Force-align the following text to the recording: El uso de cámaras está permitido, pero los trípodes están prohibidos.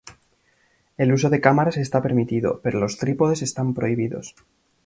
El 0.97 1.13
uso 1.13 1.29
de 1.29 1.39
cámaras 1.41 1.77
está 1.77 2.01
permitido, 2.01 2.59
pero 2.63 2.79
los 2.79 2.97
trípodes 2.97 3.43
están 3.43 3.75
prohibidos. 3.75 4.33